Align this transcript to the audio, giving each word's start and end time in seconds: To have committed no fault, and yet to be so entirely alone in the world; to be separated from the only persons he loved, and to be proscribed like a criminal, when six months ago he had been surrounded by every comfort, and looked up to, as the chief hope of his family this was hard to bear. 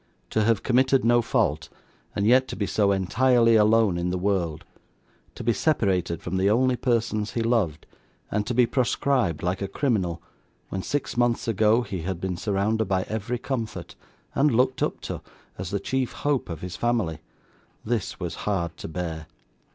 To 0.31 0.43
have 0.43 0.63
committed 0.63 1.05
no 1.05 1.21
fault, 1.21 1.69
and 2.15 2.25
yet 2.25 2.47
to 2.47 2.55
be 2.55 2.65
so 2.65 2.91
entirely 2.91 3.55
alone 3.55 3.99
in 3.99 4.09
the 4.09 4.17
world; 4.17 4.65
to 5.35 5.43
be 5.43 5.53
separated 5.53 6.23
from 6.23 6.37
the 6.37 6.49
only 6.49 6.75
persons 6.75 7.33
he 7.33 7.43
loved, 7.43 7.85
and 8.31 8.47
to 8.47 8.55
be 8.55 8.65
proscribed 8.65 9.43
like 9.43 9.61
a 9.61 9.67
criminal, 9.67 10.19
when 10.69 10.81
six 10.81 11.15
months 11.17 11.47
ago 11.47 11.83
he 11.83 12.01
had 12.01 12.19
been 12.19 12.35
surrounded 12.35 12.85
by 12.85 13.03
every 13.03 13.37
comfort, 13.37 13.93
and 14.33 14.55
looked 14.55 14.81
up 14.81 15.01
to, 15.01 15.21
as 15.59 15.69
the 15.69 15.79
chief 15.79 16.13
hope 16.13 16.49
of 16.49 16.61
his 16.61 16.75
family 16.75 17.19
this 17.85 18.19
was 18.19 18.33
hard 18.49 18.75
to 18.77 18.87
bear. 18.87 19.27